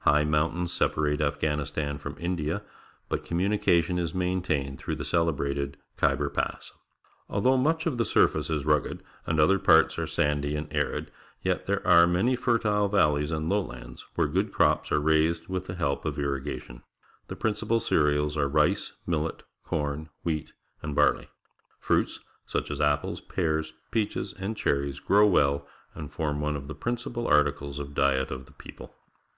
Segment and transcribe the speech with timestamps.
[0.00, 2.62] High mountains separate Afghanistan from Lidia,
[3.08, 6.72] but communication is maintained through the celebrated Kliybcr Pass.
[7.30, 11.64] Although much of tlie surface is rugged and otlier parts are sandy and arid, yet
[11.64, 16.04] there are many fertile valleys and lowlands, where good crops are raised with the help
[16.04, 16.82] of irrigation.
[17.28, 20.52] The principal cereals are rice, millet, corn, wheat,
[20.82, 21.28] and barley.
[21.80, 26.74] Fruits, such as apples, pears, peaches, and cherries, grow well and form one of the
[26.74, 28.94] principal articles of diet of the people.